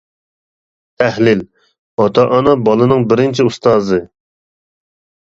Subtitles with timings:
[1.01, 1.43] تەھلىل:
[2.03, 4.01] ئاتا ئانا بالىنىڭ بىرىنچى ئۇستازى.